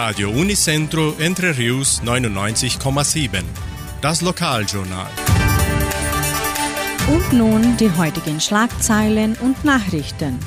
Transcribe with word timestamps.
Radio 0.00 0.30
Unicentro 0.30 1.16
Entre 1.18 1.58
Rius 1.58 2.00
99,7. 2.04 3.42
Das 4.00 4.20
Lokaljournal. 4.20 5.10
Und 7.08 7.32
nun 7.32 7.76
die 7.78 7.90
heutigen 7.90 8.40
Schlagzeilen 8.40 9.36
und 9.40 9.64
Nachrichten. 9.64 10.38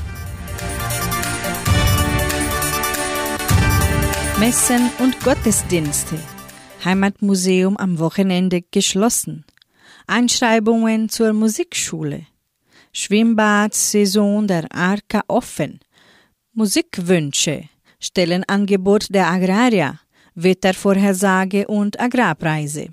Messen 4.40 4.90
und 5.00 5.20
Gottesdienste. 5.20 6.18
Heimatmuseum 6.86 7.76
am 7.76 8.00
Wochenende 8.00 8.62
geschlossen. 8.62 9.44
Einschreibungen 10.08 11.10
zur 11.10 11.34
Musikschule. 11.34 12.26
Schwimmbadsaison 12.94 14.48
der 14.48 14.74
Arka 14.74 15.24
offen. 15.28 15.82
Musikwünsche. 16.54 17.71
Stellenangebot 18.02 19.08
der 19.10 19.28
Agrarier. 19.28 20.00
Wettervorhersage 20.36 21.68
und 21.68 22.00
Agrarpreise. 22.00 22.88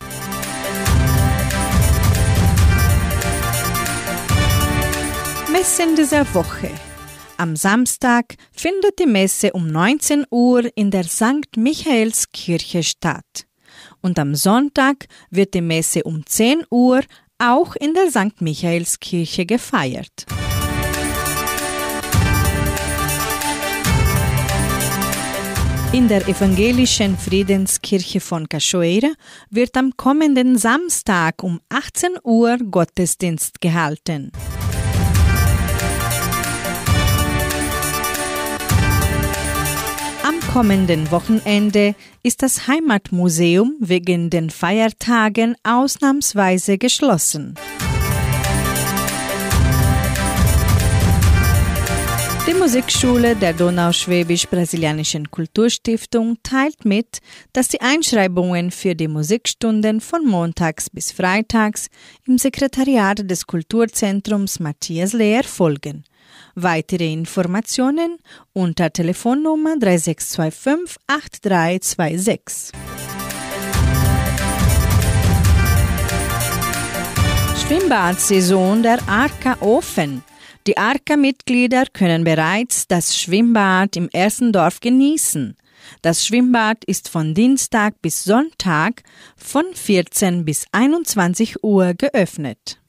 Messen 5.51 5.97
dieser 5.97 6.33
Woche. 6.35 6.71
Am 7.37 7.55
Samstag 7.57 8.35
findet 8.53 8.99
die 8.99 9.07
Messe 9.07 9.53
um 9.53 9.69
19 9.69 10.27
Uhr 10.31 10.69
in 10.75 10.91
der 10.91 11.05
St. 11.05 11.57
Michaelskirche 11.57 12.83
statt. 12.83 13.47
Und 14.01 14.19
am 14.19 14.35
Sonntag 14.35 15.07
wird 15.31 15.55
die 15.55 15.61
Messe 15.61 16.03
um 16.03 16.27
10 16.27 16.65
Uhr 16.71 17.03
auch 17.39 17.77
in 17.77 17.95
der 17.95 18.11
St. 18.11 18.41
Michaelskirche 18.41 19.47
gefeiert. 19.47 20.27
In 25.91 26.07
der 26.07 26.29
evangelischen 26.29 27.17
Friedenskirche 27.17 28.21
von 28.21 28.47
Cachoeira 28.47 29.09
wird 29.49 29.75
am 29.75 29.97
kommenden 29.97 30.59
Samstag 30.59 31.43
um 31.43 31.61
18 31.71 32.19
Uhr 32.25 32.59
Gottesdienst 32.59 33.63
gehalten. 33.63 34.31
Am 40.23 40.39
kommenden 40.53 41.11
Wochenende 41.11 41.95
ist 42.23 42.43
das 42.43 42.69
Heimatmuseum 42.69 43.75
wegen 43.81 44.29
den 44.29 44.51
Feiertagen 44.51 45.57
ausnahmsweise 45.63 46.77
geschlossen. 46.77 47.55
Die 52.49 52.55
Musikschule 52.55 53.37
der 53.37 53.53
Donauschwäbisch-Brasilianischen 53.53 55.31
Kulturstiftung 55.31 56.39
teilt 56.43 56.87
mit, 56.87 57.19
dass 57.53 57.69
die 57.69 57.83
Einschreibungen 57.83 58.71
für 58.71 58.95
die 58.95 59.07
Musikstunden 59.07 60.01
von 60.01 60.25
montags 60.25 60.89
bis 60.89 61.13
freitags 61.13 61.89
im 62.27 62.39
Sekretariat 62.39 63.31
des 63.31 63.47
Kulturzentrums 63.47 64.61
Matthias 64.61 65.13
Lehr 65.13 65.45
folgen. 65.45 66.05
Weitere 66.55 67.13
Informationen 67.13 68.17
unter 68.55 68.91
Telefonnummer 68.95 69.79
3625 69.79 70.97
8326. 71.07 72.98
Schwimmbadsaison 77.69 78.83
der 78.83 78.99
Arka 79.11 79.59
Ofen. 79.61 80.25
Die 80.67 80.79
Arka-Mitglieder 80.79 81.85
können 81.93 82.25
bereits 82.25 82.89
das 82.89 83.19
Schwimmbad 83.19 83.95
im 83.95 84.09
ersten 84.11 84.55
Dorf 84.55 84.81
genießen. 84.81 85.55
Das 86.01 86.27
Schwimmbad 86.27 86.83
ist 86.87 87.11
von 87.11 87.35
Dienstag 87.35 88.01
bis 88.01 88.25
Sonntag 88.25 89.03
von 89.37 89.67
14 89.75 90.47
bis 90.47 90.65
21 90.73 91.63
Uhr 91.63 91.93
geöffnet. 91.93 92.81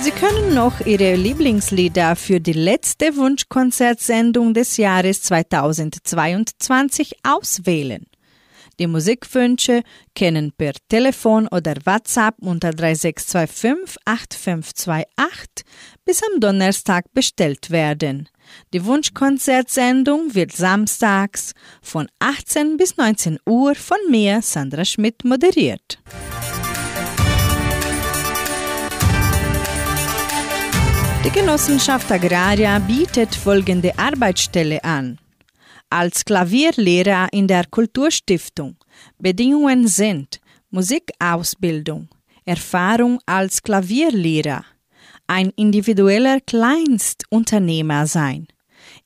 Sie 0.00 0.10
können 0.12 0.54
noch 0.54 0.86
Ihre 0.86 1.16
Lieblingslieder 1.16 2.16
für 2.16 2.40
die 2.40 2.54
letzte 2.54 3.14
Wunschkonzertsendung 3.14 4.54
des 4.54 4.78
Jahres 4.78 5.20
2022 5.20 7.18
auswählen. 7.22 8.06
Die 8.78 8.86
Musikwünsche 8.86 9.82
können 10.14 10.52
per 10.52 10.72
Telefon 10.88 11.48
oder 11.48 11.74
WhatsApp 11.86 12.34
unter 12.40 12.72
3625 12.72 13.96
8528 14.04 15.64
bis 16.04 16.22
am 16.22 16.40
Donnerstag 16.40 17.06
bestellt 17.14 17.70
werden. 17.70 18.28
Die 18.74 18.84
Wunschkonzertsendung 18.84 20.34
wird 20.34 20.52
samstags 20.52 21.54
von 21.80 22.06
18 22.18 22.76
bis 22.76 22.98
19 22.98 23.38
Uhr 23.46 23.74
von 23.74 23.98
mir, 24.10 24.42
Sandra 24.42 24.84
Schmidt, 24.84 25.24
moderiert. 25.24 25.98
Die 31.24 31.30
Genossenschaft 31.30 32.12
Agraria 32.12 32.78
bietet 32.78 33.34
folgende 33.34 33.98
Arbeitsstelle 33.98 34.84
an 34.84 35.18
als 35.90 36.24
Klavierlehrer 36.24 37.28
in 37.32 37.46
der 37.46 37.66
Kulturstiftung. 37.66 38.76
Bedingungen 39.18 39.88
sind 39.88 40.40
Musikausbildung, 40.70 42.08
Erfahrung 42.44 43.18
als 43.26 43.62
Klavierlehrer, 43.62 44.64
ein 45.26 45.50
individueller 45.56 46.40
Kleinstunternehmer 46.40 48.06
sein. 48.06 48.46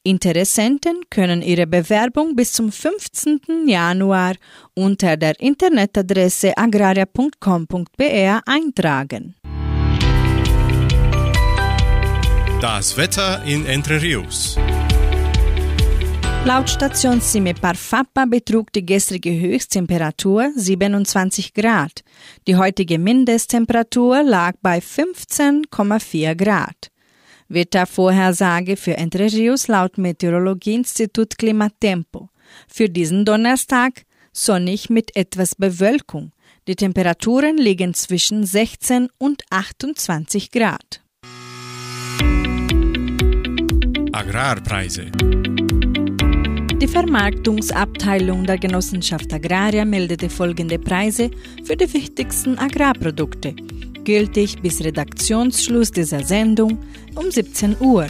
Interessenten 0.02 1.02
können 1.10 1.42
ihre 1.42 1.66
Bewerbung 1.66 2.34
bis 2.34 2.52
zum 2.52 2.72
15. 2.72 3.66
Januar 3.66 4.34
unter 4.74 5.16
der 5.16 5.38
Internetadresse 5.40 6.56
agraria.com.br 6.56 8.40
eintragen. 8.46 9.36
Das 12.60 12.96
Wetter 12.96 13.42
in 13.44 13.64
Entre 13.64 14.02
Rios. 14.02 14.58
Laut 16.46 16.70
Station 16.70 17.20
Simepar 17.20 17.74
Fappa 17.74 18.24
betrug 18.24 18.72
die 18.72 18.84
gestrige 18.84 19.30
Höchsttemperatur 19.30 20.50
27 20.56 21.52
Grad. 21.52 22.02
Die 22.46 22.56
heutige 22.56 22.98
Mindesttemperatur 22.98 24.22
lag 24.22 24.54
bei 24.62 24.78
15,4 24.78 26.34
Grad. 26.34 26.90
Wettervorhersage 27.48 28.78
für 28.78 28.96
Entre 28.96 29.30
Rios 29.30 29.68
laut 29.68 29.98
Meteorologieinstitut 29.98 31.36
Klimatempo. 31.36 32.30
Für 32.66 32.88
diesen 32.88 33.26
Donnerstag 33.26 34.06
sonnig 34.32 34.88
mit 34.88 35.14
etwas 35.16 35.54
Bewölkung. 35.54 36.32
Die 36.66 36.74
Temperaturen 36.74 37.58
liegen 37.58 37.92
zwischen 37.92 38.46
16 38.46 39.08
und 39.18 39.42
28 39.50 40.50
Grad. 40.50 41.02
Agrarpreise. 44.12 45.10
Die 46.80 46.88
Vermarktungsabteilung 46.88 48.46
der 48.46 48.56
Genossenschaft 48.56 49.30
Agraria 49.34 49.84
meldete 49.84 50.30
folgende 50.30 50.78
Preise 50.78 51.30
für 51.62 51.76
die 51.76 51.92
wichtigsten 51.92 52.56
Agrarprodukte, 52.56 53.54
gültig 54.02 54.62
bis 54.62 54.82
Redaktionsschluss 54.82 55.90
dieser 55.90 56.24
Sendung 56.24 56.78
um 57.16 57.30
17 57.30 57.76
Uhr. 57.80 58.06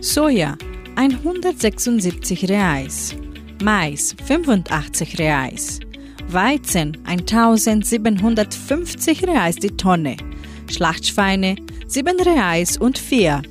Soja 0.00 0.56
176 0.94 2.48
Reais, 2.48 3.16
Mais 3.64 4.14
85 4.26 5.18
Reais, 5.18 5.80
Weizen 6.28 6.96
1750 7.04 9.26
Reais 9.26 9.56
die 9.56 9.76
Tonne, 9.76 10.16
Schlachtschweine 10.70 11.56
7 11.88 12.20
Reais 12.20 12.78
und 12.78 12.96
4 12.96 13.42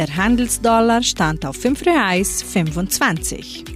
der 0.00 0.16
Handelsdollar 0.16 1.02
stand 1.02 1.44
auf 1.44 1.56
5 1.56 1.84
Reais 1.84 2.42
25. 2.42 3.66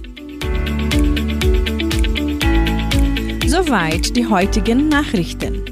Soweit 3.45 4.15
die 4.15 4.25
heutigen 4.25 4.89
Nachrichten. 4.89 5.64